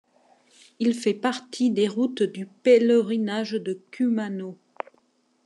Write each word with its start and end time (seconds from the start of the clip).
Il 0.79 0.95
fait 0.95 1.13
partie 1.13 1.69
des 1.69 1.87
routes 1.87 2.23
du 2.23 2.47
pèlerinage 2.47 3.51
de 3.51 3.73
Kumano. 3.91 4.57